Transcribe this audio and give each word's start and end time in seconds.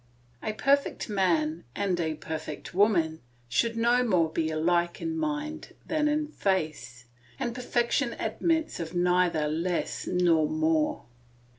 A 0.41 0.53
perfect 0.53 1.09
man 1.09 1.63
and 1.75 1.99
a 1.99 2.15
perfect 2.15 2.73
woman 2.73 3.19
should 3.47 3.77
no 3.77 4.03
more 4.03 4.31
be 4.31 4.49
alike 4.49 4.99
in 4.99 5.15
mind 5.15 5.73
than 5.85 6.07
in 6.07 6.29
face, 6.29 7.05
and 7.39 7.53
perfection 7.53 8.13
admits 8.17 8.79
of 8.79 8.95
neither 8.95 9.47
less 9.47 10.07
nor 10.07 10.49
more. 10.49 11.03